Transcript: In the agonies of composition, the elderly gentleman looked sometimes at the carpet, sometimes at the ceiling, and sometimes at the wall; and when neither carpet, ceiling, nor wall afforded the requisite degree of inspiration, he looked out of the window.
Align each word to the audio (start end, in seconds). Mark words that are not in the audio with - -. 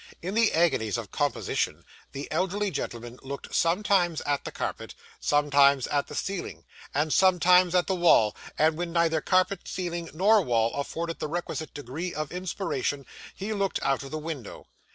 In 0.23 0.33
the 0.33 0.51
agonies 0.53 0.97
of 0.97 1.11
composition, 1.11 1.85
the 2.11 2.27
elderly 2.31 2.71
gentleman 2.71 3.19
looked 3.21 3.53
sometimes 3.53 4.19
at 4.21 4.45
the 4.45 4.51
carpet, 4.51 4.95
sometimes 5.19 5.85
at 5.85 6.07
the 6.07 6.15
ceiling, 6.15 6.65
and 6.91 7.13
sometimes 7.13 7.75
at 7.75 7.85
the 7.85 7.93
wall; 7.93 8.35
and 8.57 8.75
when 8.77 8.91
neither 8.91 9.21
carpet, 9.21 9.67
ceiling, 9.67 10.09
nor 10.11 10.41
wall 10.41 10.73
afforded 10.73 11.19
the 11.19 11.27
requisite 11.27 11.75
degree 11.75 12.15
of 12.15 12.31
inspiration, 12.31 13.05
he 13.35 13.53
looked 13.53 13.79
out 13.83 14.01
of 14.01 14.09
the 14.09 14.17
window. 14.17 14.65